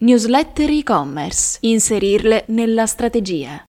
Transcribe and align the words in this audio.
Newsletter 0.00 0.70
e-commerce. 0.70 1.58
Inserirle 1.62 2.44
nella 2.50 2.86
strategia. 2.86 3.64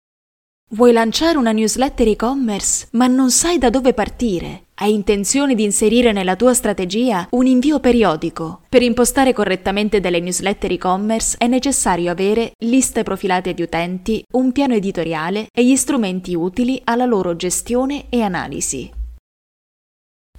Vuoi 0.71 0.91
lanciare 0.91 1.37
una 1.37 1.51
newsletter 1.51 2.07
e-commerce 2.07 2.87
ma 2.93 3.05
non 3.05 3.29
sai 3.29 3.59
da 3.59 3.69
dove 3.69 3.93
partire? 3.93 4.63
Hai 4.73 4.91
intenzione 4.91 5.53
di 5.53 5.63
inserire 5.63 6.13
nella 6.13 6.35
tua 6.35 6.55
strategia 6.55 7.27
un 7.29 7.45
invio 7.45 7.79
periodico? 7.79 8.61
Per 8.67 8.81
impostare 8.81 9.33
correttamente 9.33 9.99
delle 9.99 10.19
newsletter 10.19 10.71
e-commerce 10.71 11.35
è 11.37 11.45
necessario 11.45 12.09
avere 12.09 12.53
liste 12.63 13.03
profilate 13.03 13.53
di 13.53 13.61
utenti, 13.61 14.23
un 14.31 14.51
piano 14.51 14.73
editoriale 14.73 15.45
e 15.55 15.63
gli 15.63 15.75
strumenti 15.75 16.33
utili 16.33 16.81
alla 16.85 17.05
loro 17.05 17.35
gestione 17.35 18.05
e 18.09 18.23
analisi. 18.23 18.94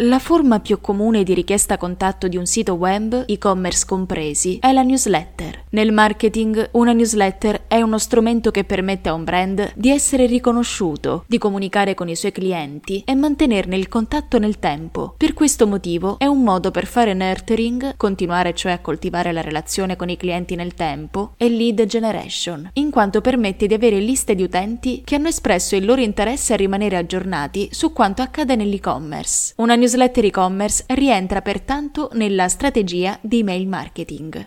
La 0.01 0.19
forma 0.19 0.61
più 0.61 0.79
comune 0.83 1.23
di 1.23 1.33
richiesta 1.33 1.79
contatto 1.79 2.29
di 2.29 2.37
un 2.37 2.45
sito 2.45 2.75
web, 2.75 3.25
e-commerce 3.27 3.87
compresi, 3.87 4.59
è 4.61 4.71
la 4.73 4.83
newsletter. 4.83 5.63
Nel 5.71 5.91
marketing, 5.91 6.69
una 6.73 6.93
newsletter 6.93 7.63
è 7.67 7.81
uno 7.81 7.97
strumento 7.97 8.51
che 8.51 8.65
permette 8.65 9.09
a 9.09 9.15
un 9.15 9.25
brand 9.25 9.73
di 9.75 9.89
essere 9.89 10.27
riconosciuto, 10.27 11.25
di 11.27 11.39
comunicare 11.39 11.95
con 11.95 12.11
i 12.11 12.15
suoi 12.15 12.31
clienti 12.31 13.05
e 13.07 13.15
mantenerne 13.15 13.75
il 13.75 13.89
contatto 13.89 14.39
nel 14.39 14.59
tempo. 14.59 15.15
Per 15.17 15.33
questo 15.33 15.67
motivo 15.67 16.19
è 16.19 16.27
un 16.27 16.43
modo 16.43 16.71
per 16.71 16.85
fare 16.85 17.15
nurturing, 17.15 17.97
continuare 17.97 18.53
cioè 18.53 18.73
a 18.73 18.81
coltivare 18.81 19.33
la 19.33 19.41
relazione 19.41 19.97
con 19.97 20.11
i 20.11 20.19
clienti 20.19 20.57
nel 20.57 20.75
tempo, 20.75 21.33
e 21.39 21.49
lead 21.49 21.87
generation, 21.87 22.69
in 22.75 22.91
quanto 22.91 23.23
permette 23.23 23.67
di 23.67 23.73
avere 23.73 23.99
liste 23.99 24.35
di 24.35 24.43
utenti 24.43 25.01
che 25.07 25.15
hanno 25.15 25.29
espresso 25.29 25.75
il 25.75 25.87
loro 25.87 26.03
interesse 26.03 26.53
a 26.53 26.57
rimanere 26.57 26.99
aggiornati 26.99 27.71
su 27.73 27.95
quanto 27.95 28.21
accade 28.21 28.57
nell'e-commerce. 28.57 29.55
Una 29.57 29.85
newsletter 29.87 30.25
e-commerce 30.25 30.85
rientra 30.89 31.43
pertanto 31.43 32.11
nella 32.15 32.49
strategia 32.49 33.17
di 33.21 33.39
email 33.39 33.69
marketing. 33.69 34.45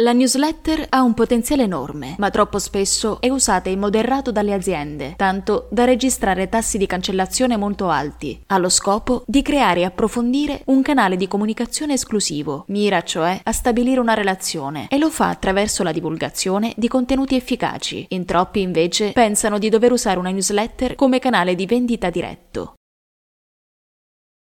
La 0.00 0.12
newsletter 0.12 0.86
ha 0.88 1.02
un 1.02 1.14
potenziale 1.14 1.62
enorme, 1.62 2.16
ma 2.18 2.30
troppo 2.30 2.58
spesso 2.58 3.20
è 3.20 3.28
usata 3.28 3.68
in 3.68 3.78
moderato 3.78 4.32
dalle 4.32 4.52
aziende, 4.52 5.14
tanto 5.14 5.68
da 5.70 5.84
registrare 5.84 6.48
tassi 6.48 6.76
di 6.76 6.86
cancellazione 6.86 7.56
molto 7.56 7.88
alti, 7.88 8.42
allo 8.46 8.68
scopo 8.68 9.22
di 9.26 9.42
creare 9.42 9.80
e 9.80 9.84
approfondire 9.84 10.62
un 10.66 10.82
canale 10.82 11.16
di 11.16 11.28
comunicazione 11.28 11.92
esclusivo, 11.92 12.64
mira 12.68 13.02
cioè 13.02 13.38
a 13.40 13.52
stabilire 13.52 14.00
una 14.00 14.14
relazione 14.14 14.88
e 14.88 14.98
lo 14.98 15.10
fa 15.10 15.28
attraverso 15.28 15.84
la 15.84 15.92
divulgazione 15.92 16.72
di 16.76 16.88
contenuti 16.88 17.36
efficaci. 17.36 18.06
In 18.08 18.24
troppi 18.24 18.60
invece 18.60 19.12
pensano 19.12 19.58
di 19.58 19.68
dover 19.68 19.92
usare 19.92 20.18
una 20.18 20.30
newsletter 20.30 20.96
come 20.96 21.20
canale 21.20 21.54
di 21.54 21.66
vendita 21.66 22.10
diretto. 22.10 22.74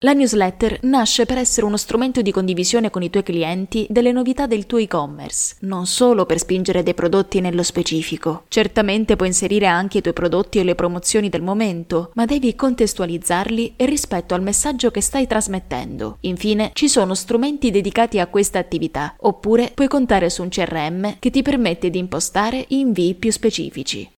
La 0.02 0.14
newsletter 0.14 0.80
nasce 0.84 1.26
per 1.26 1.38
essere 1.38 1.66
uno 1.66 1.76
strumento 1.76 2.22
di 2.22 2.32
condivisione 2.32 2.90
con 2.90 3.04
i 3.04 3.10
tuoi 3.10 3.22
clienti 3.22 3.86
delle 3.90 4.14
novità 4.14 4.48
del 4.48 4.66
tuo 4.66 4.78
e-commerce, 4.78 5.58
non 5.62 5.88
solo 5.88 6.26
per 6.26 6.40
spingere 6.40 6.84
dei 6.84 6.94
prodotti 6.94 7.42
nello 7.42 7.64
specifico. 7.64 8.46
Certamente 8.48 9.18
puoi 9.18 9.28
inserire 9.28 9.66
anche 9.66 9.98
i 9.98 10.02
tuoi 10.02 10.14
prodotti 10.14 10.60
o 10.60 10.64
le 10.64 10.74
promozioni 10.74 11.28
del 11.28 11.42
momento, 11.42 12.12
ma 12.14 12.24
devi 12.24 12.56
contestualizzarli 12.56 13.74
rispetto 13.76 14.34
al 14.34 14.42
messaggio 14.42 14.90
che 14.90 15.02
stai 15.02 15.28
trasmettendo. 15.28 16.20
Infine, 16.22 16.72
ci 16.76 16.88
sono 16.88 17.14
strumenti 17.14 17.70
dedicati 17.70 18.20
a 18.20 18.28
questa 18.28 18.58
attività, 18.58 19.16
oppure 19.20 19.72
puoi 19.76 19.90
contare 19.90 20.30
su 20.30 20.44
un 20.44 20.48
CRM 20.48 21.18
che 21.20 21.30
ti 21.30 21.42
permette 21.42 21.90
di 21.90 22.00
impostare 22.00 22.64
invii 22.70 23.16
più 23.16 23.34
specifici. 23.34 24.10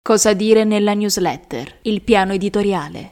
Cosa 0.00 0.32
dire 0.32 0.64
nella 0.64 0.94
newsletter? 0.94 1.80
Il 1.82 2.00
piano 2.00 2.32
editoriale. 2.32 3.10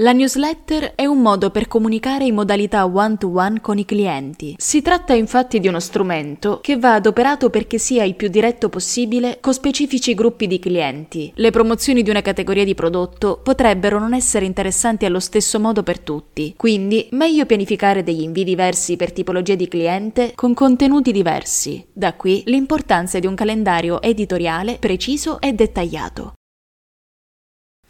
La 0.00 0.12
newsletter 0.12 0.92
è 0.94 1.06
un 1.06 1.18
modo 1.18 1.50
per 1.50 1.66
comunicare 1.66 2.24
in 2.24 2.34
modalità 2.36 2.86
one-to-one 2.86 3.60
con 3.60 3.78
i 3.78 3.84
clienti. 3.84 4.54
Si 4.56 4.80
tratta 4.80 5.12
infatti 5.12 5.58
di 5.58 5.66
uno 5.66 5.80
strumento 5.80 6.60
che 6.62 6.76
va 6.76 6.94
adoperato 6.94 7.50
perché 7.50 7.78
sia 7.78 8.04
il 8.04 8.14
più 8.14 8.28
diretto 8.28 8.68
possibile 8.68 9.38
con 9.40 9.52
specifici 9.52 10.14
gruppi 10.14 10.46
di 10.46 10.60
clienti. 10.60 11.32
Le 11.34 11.50
promozioni 11.50 12.04
di 12.04 12.10
una 12.10 12.22
categoria 12.22 12.62
di 12.62 12.76
prodotto 12.76 13.40
potrebbero 13.42 13.98
non 13.98 14.14
essere 14.14 14.44
interessanti 14.44 15.04
allo 15.04 15.18
stesso 15.18 15.58
modo 15.58 15.82
per 15.82 15.98
tutti, 15.98 16.54
quindi 16.56 17.08
meglio 17.10 17.44
pianificare 17.44 18.04
degli 18.04 18.22
invii 18.22 18.44
diversi 18.44 18.96
per 18.96 19.10
tipologia 19.10 19.56
di 19.56 19.66
cliente 19.66 20.30
con 20.36 20.54
contenuti 20.54 21.10
diversi. 21.10 21.84
Da 21.92 22.14
qui 22.14 22.44
l'importanza 22.46 23.18
di 23.18 23.26
un 23.26 23.34
calendario 23.34 24.00
editoriale 24.00 24.76
preciso 24.78 25.40
e 25.40 25.54
dettagliato. 25.54 26.34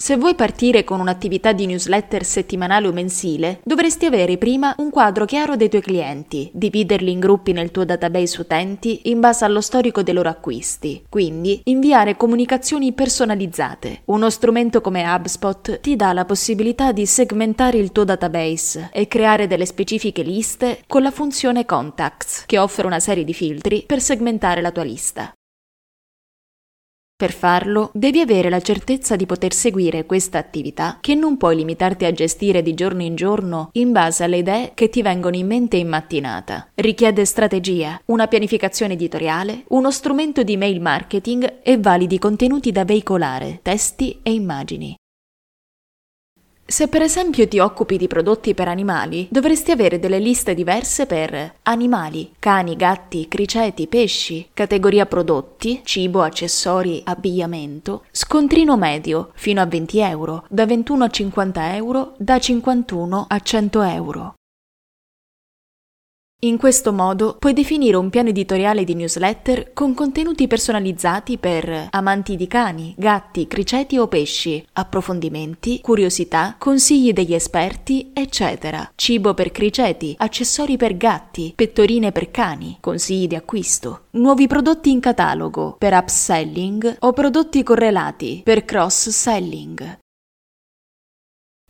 Se 0.00 0.16
vuoi 0.16 0.36
partire 0.36 0.84
con 0.84 1.00
un'attività 1.00 1.50
di 1.50 1.66
newsletter 1.66 2.25
settimanale 2.25 2.86
o 2.86 2.92
mensile, 2.92 3.59
dovresti 3.64 4.06
avere 4.06 4.38
prima 4.38 4.72
un 4.78 4.91
quadro 4.91 5.25
chiaro 5.25 5.56
dei 5.56 5.69
tuoi 5.69 5.82
clienti, 5.82 6.48
dividerli 6.54 7.10
in 7.10 7.19
gruppi 7.19 7.50
nel 7.50 7.72
tuo 7.72 7.84
database 7.84 8.41
utenti 8.41 9.10
in 9.10 9.19
base 9.19 9.44
allo 9.44 9.60
storico 9.60 10.04
dei 10.04 10.14
loro 10.14 10.28
acquisti, 10.28 11.04
quindi 11.09 11.62
inviare 11.64 12.16
comunicazioni 12.16 12.92
personalizzate. 12.92 14.03
Uno 14.04 14.31
strumento 14.31 14.81
come 14.81 15.03
HubSpot 15.03 15.81
ti 15.81 15.97
dà 15.97 16.12
la 16.12 16.25
possibilità 16.25 16.92
di 16.92 17.04
segmentare 17.04 17.78
il 17.78 17.91
tuo 17.91 18.04
database 18.04 18.91
e 18.92 19.09
creare 19.09 19.48
delle 19.48 19.66
specifiche 19.66 20.22
liste 20.22 20.84
con 20.86 21.03
la 21.03 21.10
funzione 21.10 21.65
Contacts, 21.65 22.44
che 22.47 22.59
offre 22.59 22.86
una 22.86 23.00
serie 23.00 23.25
di 23.25 23.34
filtri 23.34 23.82
per 23.84 24.00
segmentare 24.00 24.60
la 24.60 24.70
tua 24.70 24.84
lista. 24.84 25.32
Per 27.18 27.32
farlo 27.32 27.90
devi 27.94 28.20
avere 28.20 28.48
la 28.48 28.60
certezza 28.60 29.16
di 29.16 29.26
poter 29.26 29.52
seguire 29.52 30.06
questa 30.06 30.38
attività 30.38 30.98
che 31.00 31.16
non 31.16 31.36
puoi 31.36 31.56
limitarti 31.56 32.04
a 32.04 32.12
gestire 32.12 32.62
di 32.62 32.74
giorno 32.74 33.02
in 33.02 33.16
giorno 33.16 33.70
in 33.72 33.90
base 33.90 34.22
alle 34.22 34.36
idee 34.36 34.70
che 34.72 34.88
ti 34.88 35.02
vengono 35.02 35.34
in 35.34 35.48
mente 35.48 35.76
in 35.78 35.88
mattinata. 35.88 36.68
Richiede 36.76 37.24
strategia, 37.24 38.00
una 38.04 38.28
pianificazione 38.28 38.92
editoriale, 38.92 39.64
uno 39.70 39.90
strumento 39.90 40.44
di 40.44 40.56
mail 40.56 40.80
marketing 40.80 41.58
e 41.64 41.76
validi 41.76 42.20
contenuti 42.20 42.70
da 42.70 42.84
veicolare, 42.84 43.58
testi 43.64 44.20
e 44.22 44.32
immagini. 44.32 44.94
Se 46.70 46.86
per 46.86 47.00
esempio 47.00 47.48
ti 47.48 47.60
occupi 47.60 47.96
di 47.96 48.08
prodotti 48.08 48.52
per 48.52 48.68
animali, 48.68 49.26
dovresti 49.30 49.70
avere 49.70 49.98
delle 49.98 50.18
liste 50.18 50.52
diverse 50.52 51.06
per 51.06 51.54
animali, 51.62 52.32
cani, 52.38 52.76
gatti, 52.76 53.26
criceti, 53.26 53.86
pesci, 53.86 54.50
categoria 54.52 55.06
prodotti, 55.06 55.80
cibo, 55.82 56.20
accessori, 56.20 57.00
abbigliamento, 57.06 58.04
scontrino 58.10 58.76
medio 58.76 59.30
fino 59.32 59.62
a 59.62 59.64
20 59.64 59.98
euro, 60.00 60.44
da 60.50 60.66
21 60.66 61.04
a 61.04 61.08
50 61.08 61.74
euro, 61.74 62.12
da 62.18 62.38
51 62.38 63.24
a 63.26 63.40
100 63.40 63.82
euro. 63.82 64.34
In 66.43 66.56
questo 66.56 66.93
modo 66.93 67.34
puoi 67.37 67.53
definire 67.53 67.97
un 67.97 68.10
piano 68.10 68.28
editoriale 68.28 68.84
di 68.84 68.94
newsletter 68.94 69.72
con 69.72 69.93
contenuti 69.93 70.47
personalizzati 70.47 71.37
per 71.37 71.88
amanti 71.91 72.37
di 72.37 72.47
cani, 72.47 72.94
gatti, 72.97 73.49
criceti 73.49 73.99
o 73.99 74.06
pesci, 74.06 74.65
approfondimenti, 74.75 75.81
curiosità, 75.81 76.54
consigli 76.56 77.12
degli 77.12 77.34
esperti, 77.34 78.12
eccetera. 78.15 78.88
Cibo 78.94 79.34
per 79.34 79.50
criceti, 79.50 80.15
accessori 80.16 80.77
per 80.77 80.97
gatti, 80.97 81.53
pettorine 81.56 82.12
per 82.12 82.31
cani, 82.31 82.77
consigli 82.78 83.27
di 83.27 83.34
acquisto, 83.34 84.03
nuovi 84.10 84.47
prodotti 84.47 84.93
in 84.93 85.00
catalogo 85.00 85.75
per 85.77 85.93
upselling 85.93 86.98
o 87.00 87.12
prodotti 87.12 87.65
correlati 87.65 88.43
per 88.44 88.65
cross-selling. 88.65 89.98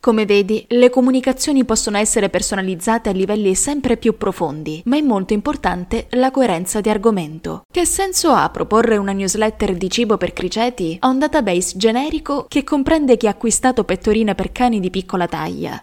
Come 0.01 0.27
vedi, 0.27 0.65
le 0.69 0.91
comunicazioni 0.91 1.65
possono 1.65 1.99
essere 1.99 2.31
personalizzate 2.31 3.09
a 3.09 3.13
livelli 3.13 3.55
sempre 3.57 3.97
più 3.97 4.17
profondi, 4.17 4.81
ma 4.85 4.97
è 4.97 5.01
molto 5.01 5.33
importante 5.33 6.07
la 6.11 6.31
coerenza 6.31 6.81
di 6.81 6.89
argomento. 6.89 7.63
Che 7.71 7.85
senso 7.85 8.31
ha 8.31 8.49
proporre 8.51 8.97
una 8.97 9.13
newsletter 9.13 9.77
di 9.77 9.91
cibo 9.91 10.17
per 10.17 10.33
criceti 10.33 10.97
a 11.01 11.09
un 11.09 11.19
database 11.19 11.77
generico 11.77 12.47
che 12.49 12.63
comprende 12.63 13.17
chi 13.17 13.27
ha 13.27 13.31
acquistato 13.31 13.83
pettorine 13.83 14.37
per 14.37 14.53
cani 14.53 14.79
di 14.79 14.89
piccola 14.89 15.27
taglia? 15.27 15.83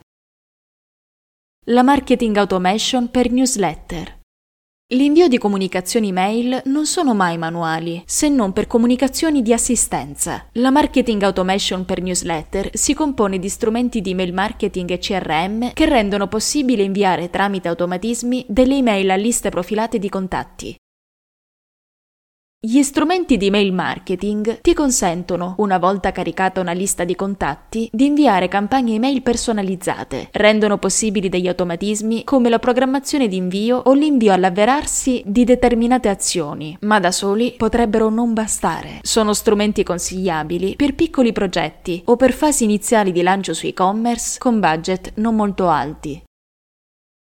La 1.65 1.83
marketing 1.83 2.37
automation 2.37 3.11
per 3.11 3.31
newsletter. 3.31 4.23
L'invio 4.89 5.27
di 5.27 5.39
comunicazioni 5.39 6.11
mail 6.11 6.61
non 6.65 6.85
sono 6.85 7.15
mai 7.15 7.39
manuali, 7.39 8.03
se 8.05 8.29
non 8.29 8.53
per 8.53 8.67
comunicazioni 8.67 9.41
di 9.41 9.51
assistenza. 9.51 10.45
La 10.51 10.69
marketing 10.69 11.23
automation 11.23 11.85
per 11.85 12.03
newsletter 12.03 12.69
si 12.71 12.93
compone 12.93 13.39
di 13.39 13.49
strumenti 13.49 13.99
di 13.99 14.11
email 14.11 14.31
marketing 14.31 14.91
e 14.91 14.99
CRM 14.99 15.73
che 15.73 15.89
rendono 15.89 16.27
possibile 16.27 16.83
inviare 16.83 17.31
tramite 17.31 17.67
automatismi 17.67 18.45
delle 18.47 18.75
email 18.75 19.09
a 19.09 19.15
liste 19.15 19.49
profilate 19.49 19.97
di 19.97 20.07
contatti. 20.07 20.75
Gli 22.67 22.81
strumenti 22.81 23.37
di 23.37 23.51
mail 23.51 23.71
marketing 23.71 24.61
ti 24.61 24.73
consentono, 24.73 25.53
una 25.59 25.77
volta 25.77 26.11
caricata 26.11 26.61
una 26.61 26.71
lista 26.71 27.03
di 27.03 27.13
contatti, 27.13 27.87
di 27.91 28.07
inviare 28.07 28.47
campagne 28.47 28.95
email 28.95 29.21
personalizzate, 29.21 30.29
rendono 30.31 30.79
possibili 30.79 31.29
degli 31.29 31.47
automatismi 31.47 32.23
come 32.23 32.49
la 32.49 32.57
programmazione 32.57 33.27
di 33.27 33.35
invio 33.35 33.77
o 33.77 33.93
l'invio 33.93 34.33
all'avverarsi 34.33 35.21
di 35.27 35.43
determinate 35.43 36.09
azioni, 36.09 36.75
ma 36.81 36.99
da 36.99 37.11
soli 37.11 37.53
potrebbero 37.55 38.09
non 38.09 38.33
bastare. 38.33 38.97
Sono 39.03 39.35
strumenti 39.35 39.83
consigliabili 39.83 40.75
per 40.75 40.95
piccoli 40.95 41.33
progetti 41.33 42.01
o 42.05 42.15
per 42.15 42.33
fasi 42.33 42.63
iniziali 42.63 43.11
di 43.11 43.21
lancio 43.21 43.53
su 43.53 43.67
e-commerce 43.67 44.39
con 44.39 44.59
budget 44.59 45.11
non 45.17 45.35
molto 45.35 45.67
alti. 45.67 46.19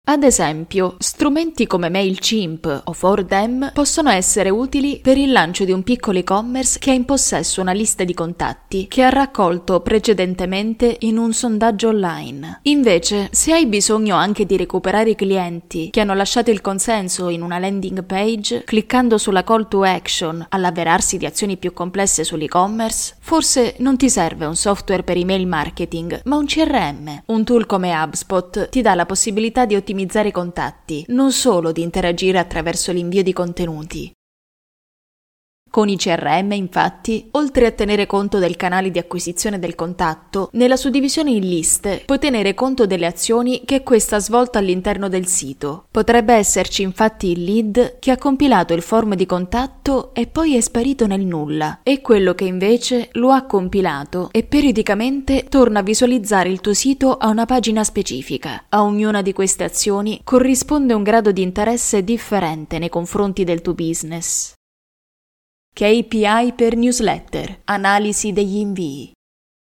Ad 0.08 0.22
esempio, 0.22 0.98
strumenti 1.00 1.66
come 1.66 1.90
MailChimp 1.90 2.84
o 2.84 2.96
4Dem 2.96 3.74
possono 3.74 4.12
essere 4.12 4.52
utili 4.52 5.00
per 5.02 5.18
il 5.18 5.32
lancio 5.32 5.66
di 5.66 5.72
un 5.72 5.82
piccolo 5.82 6.20
e-commerce 6.20 6.78
che 6.78 6.92
ha 6.92 6.94
in 6.94 7.06
possesso 7.06 7.60
una 7.60 7.72
lista 7.72 8.04
di 8.04 8.14
contatti 8.14 8.86
che 8.88 9.02
ha 9.02 9.10
raccolto 9.10 9.80
precedentemente 9.80 10.98
in 11.00 11.18
un 11.18 11.34
sondaggio 11.34 11.88
online. 11.88 12.60
Invece, 12.64 13.30
se 13.32 13.52
hai 13.52 13.66
bisogno 13.66 14.16
anche 14.16 14.46
di 14.46 14.58
recuperare 14.58 15.10
i 15.10 15.16
clienti 15.16 15.90
che 15.90 16.02
hanno 16.02 16.14
lasciato 16.14 16.52
il 16.52 16.62
consenso 16.62 17.30
in 17.30 17.42
una 17.42 17.58
landing 17.58 18.04
page, 18.04 18.64
cliccando 18.64 19.18
sulla 19.18 19.44
call 19.44 19.68
to 19.68 19.82
action 19.82 20.46
all'avverarsi 20.50 21.18
di 21.18 21.26
azioni 21.26 21.58
più 21.58 21.74
complesse 21.74 22.24
sull'e-commerce, 22.24 23.16
forse 23.22 23.74
non 23.80 23.98
ti 23.98 24.12
serve 24.12 24.46
un 24.46 24.56
software 24.56 25.02
per 25.02 25.18
email 25.18 25.48
marketing, 25.48 26.22
ma 26.26 26.36
un 26.36 26.46
CRM. 26.46 27.24
Un 27.26 27.44
tool 27.44 27.66
come 27.66 27.92
HubSpot 27.92 28.70
ti 28.70 28.84
dà 28.84 28.94
la 28.94 29.08
possibilità 29.08 29.66
di 29.66 29.74
ottimizzare 29.74 29.94
ottimizzare 29.96 30.28
i 30.28 30.32
contatti, 30.32 31.06
non 31.08 31.32
solo 31.32 31.72
di 31.72 31.82
interagire 31.82 32.38
attraverso 32.38 32.92
l'invio 32.92 33.24
di 33.24 33.32
contenuti. 33.32 34.15
Con 35.76 35.90
i 35.90 35.98
CRM, 35.98 36.54
infatti, 36.54 37.28
oltre 37.32 37.66
a 37.66 37.72
tenere 37.72 38.08
conto 38.08 38.40
del 38.40 38.56
canale 38.56 38.92
di 38.92 38.98
acquisizione 38.98 39.60
del 39.60 39.76
contatto, 39.76 40.48
nella 40.54 40.78
suddivisione 40.78 41.32
in 41.32 41.46
liste 41.46 42.02
puoi 42.06 42.18
tenere 42.18 42.54
conto 42.54 42.86
delle 42.86 43.06
azioni 43.06 43.64
che 43.66 43.84
questa 43.84 44.16
ha 44.16 44.20
svolto 44.20 44.58
all'interno 44.58 45.10
del 45.10 45.28
sito. 45.28 45.88
Potrebbe 45.92 46.34
esserci 46.34 46.82
infatti 46.82 47.32
il 47.32 47.44
lead 47.44 48.00
che 48.00 48.12
ha 48.12 48.18
compilato 48.18 48.74
il 48.74 48.84
form 48.84 49.16
di 49.16 49.26
contatto 49.26 50.14
e 50.14 50.28
poi 50.28 50.56
è 50.56 50.62
sparito 50.62 51.08
nel 51.08 51.26
nulla, 51.26 51.82
e 51.84 52.00
quello 52.00 52.36
che 52.36 52.46
invece 52.46 53.10
lo 53.12 53.32
ha 53.32 53.44
compilato 53.44 54.30
e 54.32 54.44
periodicamente 54.44 55.48
torna 55.50 55.80
a 55.80 55.84
visualizzare 55.84 56.48
il 56.48 56.62
tuo 56.62 56.74
sito 56.74 57.18
a 57.18 57.28
una 57.28 57.46
pagina 57.46 57.84
specifica. 57.84 58.64
A 58.70 58.82
ognuna 58.82 59.22
di 59.22 59.34
queste 59.34 59.66
azioni 59.66 60.22
corrisponde 60.24 60.94
un 60.94 61.04
grado 61.04 61.34
di 61.34 61.42
interesse 61.42 62.02
differente 62.02 62.80
nei 62.80 62.88
confronti 62.88 63.44
del 63.44 63.62
tuo 63.62 63.74
business. 63.74 64.55
KPI 65.78 66.54
per 66.56 66.78
newsletter, 66.78 67.60
analisi 67.66 68.32
degli 68.32 68.56
invii. 68.60 69.12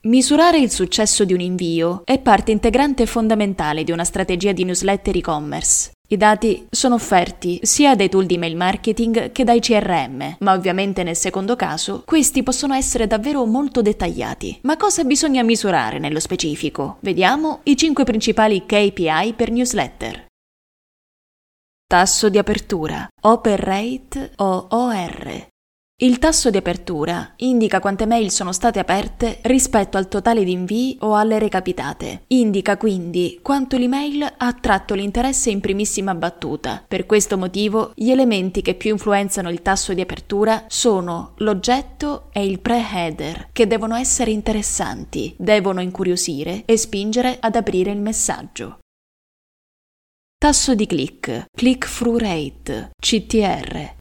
Misurare 0.07 0.59
il 0.59 0.69
successo 0.69 1.25
di 1.25 1.33
un 1.33 1.39
invio 1.39 2.03
è 2.05 2.19
parte 2.19 2.51
integrante 2.51 3.05
e 3.05 3.07
fondamentale 3.07 3.85
di 3.85 3.93
una 3.93 4.03
strategia 4.03 4.51
di 4.51 4.65
newsletter 4.65 5.17
e-commerce. 5.17 5.93
I 6.09 6.17
dati 6.17 6.67
sono 6.69 6.97
offerti 6.97 7.61
sia 7.63 7.95
dai 7.95 8.09
tool 8.09 8.27
di 8.27 8.39
mail 8.39 8.57
marketing 8.57 9.31
che 9.31 9.45
dai 9.45 9.61
CRM, 9.61 10.39
ma 10.41 10.53
ovviamente 10.53 11.05
nel 11.05 11.15
secondo 11.15 11.55
caso 11.55 12.03
questi 12.05 12.43
possono 12.43 12.75
essere 12.75 13.07
davvero 13.07 13.45
molto 13.45 13.81
dettagliati. 13.81 14.59
Ma 14.63 14.77
cosa 14.77 15.05
bisogna 15.05 15.45
misurare 15.45 16.01
nello 16.01 16.19
specifico? 16.19 16.97
Vediamo 17.03 17.61
i 17.63 17.77
5 17.77 18.03
principali 18.03 18.67
KPI 18.67 19.35
per 19.37 19.53
newsletter. 19.53 20.27
Tasso 21.87 22.29
di 22.29 22.39
apertura, 22.39 23.07
open 23.23 23.57
rate 23.57 24.33
o 24.39 24.67
OR, 24.71 25.49
il 26.03 26.19
tasso 26.19 26.49
di 26.49 26.57
apertura 26.57 27.35
indica 27.37 27.79
quante 27.79 28.07
mail 28.07 28.31
sono 28.31 28.53
state 28.53 28.79
aperte 28.79 29.41
rispetto 29.43 29.99
al 29.99 30.09
totale 30.09 30.45
di 30.45 30.53
invii 30.53 30.97
o 31.01 31.15
alle 31.15 31.39
recapitate. 31.39 32.23
Indica 32.29 32.79
quindi 32.79 33.39
quanto 33.43 33.77
l'email 33.77 34.23
ha 34.23 34.35
attratto 34.39 34.95
l'interesse 34.95 35.51
in 35.51 35.61
primissima 35.61 36.15
battuta. 36.15 36.83
Per 36.89 37.05
questo 37.05 37.37
motivo 37.37 37.93
gli 37.95 38.11
elementi 38.11 38.63
che 38.63 38.77
più 38.77 38.93
influenzano 38.93 39.51
il 39.51 39.61
tasso 39.61 39.93
di 39.93 40.01
apertura 40.01 40.65
sono 40.69 41.35
l'oggetto 41.37 42.31
e 42.33 42.47
il 42.47 42.61
pre-header, 42.61 43.51
che 43.53 43.67
devono 43.67 43.95
essere 43.95 44.31
interessanti, 44.31 45.35
devono 45.37 45.83
incuriosire 45.83 46.63
e 46.65 46.79
spingere 46.79 47.37
ad 47.39 47.57
aprire 47.57 47.91
il 47.91 48.01
messaggio. 48.01 48.79
Tasso 50.39 50.75
di 50.75 50.87
click, 50.87 51.45
click-through 51.55 52.19
rate, 52.19 52.93
CTR, 52.99 53.99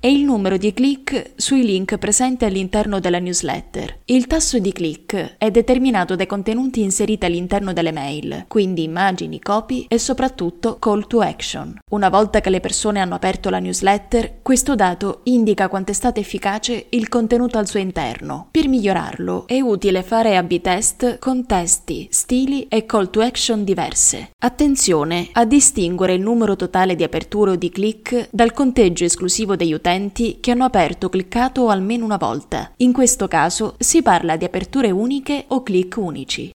è 0.00 0.06
il 0.06 0.24
numero 0.24 0.56
di 0.56 0.72
click 0.72 1.32
sui 1.36 1.62
link 1.62 1.98
presenti 1.98 2.46
all'interno 2.46 3.00
della 3.00 3.18
newsletter. 3.18 3.98
Il 4.06 4.26
tasso 4.26 4.58
di 4.58 4.72
click 4.72 5.34
è 5.36 5.50
determinato 5.50 6.16
dai 6.16 6.24
contenuti 6.24 6.80
inseriti 6.80 7.26
all'interno 7.26 7.74
delle 7.74 7.92
mail, 7.92 8.46
quindi 8.48 8.82
immagini, 8.82 9.40
copy 9.40 9.84
e 9.90 9.98
soprattutto 9.98 10.78
call 10.78 11.06
to 11.06 11.20
action. 11.20 11.78
Una 11.90 12.08
volta 12.08 12.40
che 12.40 12.48
le 12.48 12.60
persone 12.60 12.98
hanno 12.98 13.14
aperto 13.14 13.50
la 13.50 13.58
newsletter, 13.58 14.38
questo 14.40 14.74
dato 14.74 15.20
indica 15.24 15.68
quanto 15.68 15.90
è 15.90 15.94
stato 15.94 16.18
efficace 16.18 16.86
il 16.88 17.10
contenuto 17.10 17.58
al 17.58 17.68
suo 17.68 17.78
interno. 17.78 18.48
Per 18.50 18.68
migliorarlo 18.68 19.46
è 19.46 19.60
utile 19.60 20.02
fare 20.02 20.38
A-B 20.38 20.62
test 20.62 21.18
con 21.18 21.44
testi, 21.44 22.08
stili 22.10 22.66
e 22.68 22.86
call 22.86 23.10
to 23.10 23.20
action 23.20 23.64
diverse. 23.64 24.30
Attenzione 24.38 25.28
a 25.32 25.44
distinguere 25.44 26.14
il 26.14 26.22
numero 26.22 26.56
totale 26.56 26.96
di 26.96 27.02
aperture 27.02 27.50
o 27.50 27.56
di 27.56 27.68
click 27.68 28.28
dal 28.30 28.54
conteggio 28.54 29.04
esclusivo 29.04 29.56
degli 29.56 29.74
utenti 29.74 29.88
utenti 29.90 30.38
che 30.40 30.52
hanno 30.52 30.64
aperto 30.64 31.08
cliccato 31.08 31.68
almeno 31.68 32.04
una 32.04 32.16
volta. 32.16 32.72
In 32.78 32.92
questo 32.92 33.26
caso 33.26 33.74
si 33.78 34.02
parla 34.02 34.36
di 34.36 34.44
aperture 34.44 34.90
uniche 34.90 35.44
o 35.48 35.62
click 35.62 35.96
unici. 35.96 36.50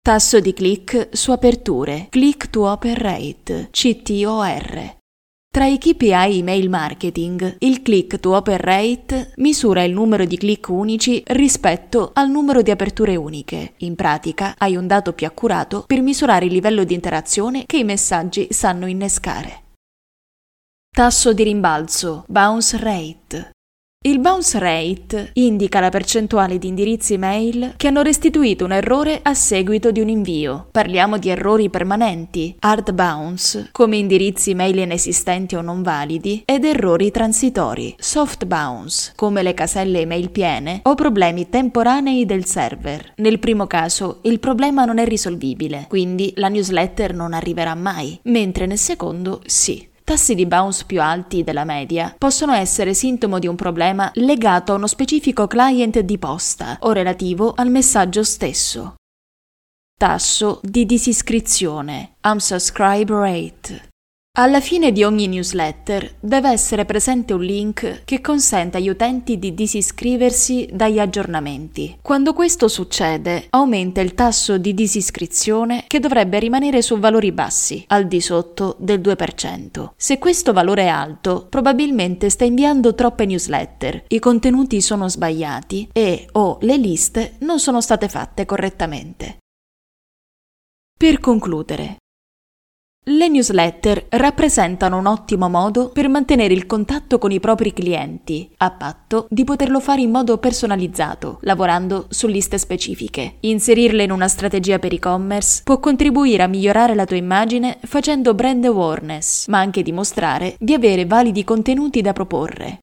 Tasso 0.00 0.40
di 0.40 0.52
click 0.52 1.08
su 1.12 1.30
aperture, 1.30 2.06
click 2.10 2.50
to 2.50 2.68
open 2.68 2.94
rate, 2.94 3.68
CTOR. 3.70 5.00
Tra 5.52 5.66
i 5.66 5.76
KPI 5.76 6.38
email 6.38 6.68
marketing, 6.70 7.56
il 7.58 7.82
click 7.82 8.18
to 8.18 8.34
open 8.34 8.56
rate 8.56 9.32
misura 9.36 9.82
il 9.82 9.92
numero 9.92 10.24
di 10.24 10.38
click 10.38 10.68
unici 10.68 11.22
rispetto 11.26 12.10
al 12.14 12.30
numero 12.30 12.62
di 12.62 12.70
aperture 12.70 13.16
uniche. 13.16 13.74
In 13.78 13.94
pratica, 13.94 14.54
hai 14.56 14.76
un 14.76 14.86
dato 14.86 15.12
più 15.12 15.26
accurato 15.26 15.84
per 15.86 16.00
misurare 16.00 16.46
il 16.46 16.52
livello 16.52 16.84
di 16.84 16.94
interazione 16.94 17.64
che 17.66 17.76
i 17.76 17.84
messaggi 17.84 18.48
sanno 18.50 18.86
innescare. 18.86 19.61
Tasso 20.94 21.32
di 21.32 21.42
rimbalzo, 21.44 22.24
bounce 22.28 22.76
rate. 22.76 23.52
Il 24.04 24.18
bounce 24.18 24.58
rate 24.58 25.30
indica 25.32 25.80
la 25.80 25.88
percentuale 25.88 26.58
di 26.58 26.68
indirizzi 26.68 27.16
mail 27.16 27.72
che 27.78 27.86
hanno 27.86 28.02
restituito 28.02 28.66
un 28.66 28.72
errore 28.72 29.20
a 29.22 29.32
seguito 29.32 29.90
di 29.90 30.00
un 30.00 30.10
invio. 30.10 30.68
Parliamo 30.70 31.16
di 31.16 31.30
errori 31.30 31.70
permanenti, 31.70 32.54
hard 32.58 32.92
bounce, 32.92 33.70
come 33.72 33.96
indirizzi 33.96 34.52
mail 34.54 34.80
inesistenti 34.80 35.54
o 35.54 35.62
non 35.62 35.80
validi, 35.80 36.42
ed 36.44 36.62
errori 36.66 37.10
transitori, 37.10 37.94
soft 37.98 38.44
bounce, 38.44 39.12
come 39.16 39.42
le 39.42 39.54
caselle 39.54 40.00
email 40.00 40.28
piene 40.28 40.80
o 40.82 40.94
problemi 40.94 41.48
temporanei 41.48 42.26
del 42.26 42.44
server. 42.44 43.14
Nel 43.16 43.38
primo 43.38 43.66
caso 43.66 44.18
il 44.24 44.38
problema 44.38 44.84
non 44.84 44.98
è 44.98 45.06
risolvibile, 45.06 45.86
quindi 45.88 46.34
la 46.36 46.48
newsletter 46.48 47.14
non 47.14 47.32
arriverà 47.32 47.74
mai, 47.74 48.20
mentre 48.24 48.66
nel 48.66 48.76
secondo 48.76 49.40
sì. 49.46 49.88
Tassi 50.04 50.34
di 50.34 50.46
bounce 50.46 50.84
più 50.84 51.00
alti 51.00 51.44
della 51.44 51.64
media 51.64 52.14
possono 52.18 52.52
essere 52.52 52.92
sintomo 52.92 53.38
di 53.38 53.46
un 53.46 53.54
problema 53.54 54.10
legato 54.14 54.72
a 54.72 54.76
uno 54.76 54.86
specifico 54.86 55.46
client 55.46 56.00
di 56.00 56.18
posta 56.18 56.78
o 56.80 56.92
relativo 56.92 57.52
al 57.54 57.70
messaggio 57.70 58.24
stesso. 58.24 58.94
Tasso 59.96 60.58
di 60.62 60.84
disiscrizione, 60.84 62.16
unsubscribe 62.22 63.12
rate. 63.14 63.91
Alla 64.34 64.62
fine 64.62 64.92
di 64.92 65.04
ogni 65.04 65.26
newsletter 65.26 66.14
deve 66.18 66.48
essere 66.48 66.86
presente 66.86 67.34
un 67.34 67.42
link 67.42 68.00
che 68.06 68.22
consente 68.22 68.78
agli 68.78 68.88
utenti 68.88 69.38
di 69.38 69.52
disiscriversi 69.52 70.70
dagli 70.72 70.98
aggiornamenti. 70.98 71.98
Quando 72.00 72.32
questo 72.32 72.66
succede, 72.66 73.48
aumenta 73.50 74.00
il 74.00 74.14
tasso 74.14 74.56
di 74.56 74.72
disiscrizione 74.72 75.84
che 75.86 76.00
dovrebbe 76.00 76.38
rimanere 76.38 76.80
su 76.80 76.98
valori 76.98 77.30
bassi, 77.30 77.84
al 77.88 78.06
di 78.06 78.22
sotto 78.22 78.74
del 78.78 79.02
2%. 79.02 79.90
Se 79.96 80.16
questo 80.16 80.54
valore 80.54 80.84
è 80.84 80.88
alto, 80.88 81.46
probabilmente 81.50 82.30
sta 82.30 82.46
inviando 82.46 82.94
troppe 82.94 83.26
newsletter, 83.26 84.04
i 84.08 84.18
contenuti 84.18 84.80
sono 84.80 85.10
sbagliati 85.10 85.90
e 85.92 86.26
o 86.32 86.56
le 86.62 86.78
liste 86.78 87.34
non 87.40 87.60
sono 87.60 87.82
state 87.82 88.08
fatte 88.08 88.46
correttamente. 88.46 89.36
Per 90.96 91.20
concludere, 91.20 91.96
le 93.04 93.28
newsletter 93.28 94.06
rappresentano 94.10 94.96
un 94.96 95.06
ottimo 95.06 95.48
modo 95.48 95.88
per 95.88 96.08
mantenere 96.08 96.54
il 96.54 96.66
contatto 96.66 97.18
con 97.18 97.32
i 97.32 97.40
propri 97.40 97.72
clienti, 97.72 98.48
a 98.58 98.70
patto 98.70 99.26
di 99.28 99.42
poterlo 99.42 99.80
fare 99.80 100.02
in 100.02 100.10
modo 100.10 100.38
personalizzato, 100.38 101.38
lavorando 101.42 102.06
su 102.10 102.28
liste 102.28 102.58
specifiche. 102.58 103.38
Inserirle 103.40 104.04
in 104.04 104.12
una 104.12 104.28
strategia 104.28 104.78
per 104.78 104.92
e-commerce 104.92 105.62
può 105.64 105.80
contribuire 105.80 106.44
a 106.44 106.46
migliorare 106.46 106.94
la 106.94 107.04
tua 107.04 107.16
immagine 107.16 107.78
facendo 107.82 108.34
brand 108.34 108.64
awareness, 108.64 109.48
ma 109.48 109.58
anche 109.58 109.82
dimostrare 109.82 110.54
di 110.60 110.72
avere 110.72 111.04
validi 111.04 111.42
contenuti 111.42 112.02
da 112.02 112.12
proporre. 112.12 112.78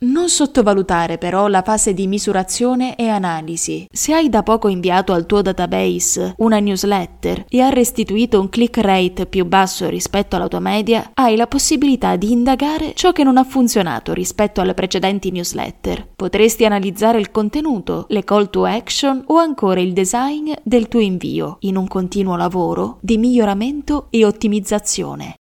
Non 0.00 0.28
sottovalutare 0.28 1.18
però 1.18 1.48
la 1.48 1.62
fase 1.62 1.92
di 1.92 2.06
misurazione 2.06 2.94
e 2.94 3.08
analisi. 3.08 3.84
Se 3.90 4.14
hai 4.14 4.28
da 4.28 4.44
poco 4.44 4.68
inviato 4.68 5.12
al 5.12 5.26
tuo 5.26 5.42
database 5.42 6.34
una 6.38 6.60
newsletter 6.60 7.46
e 7.48 7.60
ha 7.60 7.68
restituito 7.70 8.38
un 8.38 8.48
click 8.48 8.78
rate 8.78 9.26
più 9.26 9.44
basso 9.44 9.88
rispetto 9.88 10.36
alla 10.36 10.46
tua 10.46 10.60
media, 10.60 11.10
hai 11.14 11.34
la 11.34 11.48
possibilità 11.48 12.14
di 12.14 12.30
indagare 12.30 12.92
ciò 12.94 13.10
che 13.10 13.24
non 13.24 13.38
ha 13.38 13.44
funzionato 13.44 14.12
rispetto 14.12 14.60
alle 14.60 14.74
precedenti 14.74 15.32
newsletter. 15.32 16.10
Potresti 16.14 16.64
analizzare 16.64 17.18
il 17.18 17.32
contenuto, 17.32 18.06
le 18.10 18.22
call 18.22 18.50
to 18.50 18.66
action 18.66 19.24
o 19.26 19.38
ancora 19.38 19.80
il 19.80 19.92
design 19.92 20.52
del 20.62 20.86
tuo 20.86 21.00
invio 21.00 21.56
in 21.60 21.76
un 21.76 21.88
continuo 21.88 22.36
lavoro 22.36 22.98
di 23.00 23.18
miglioramento 23.18 24.06
e 24.10 24.24
ottimizzazione. 24.24 25.38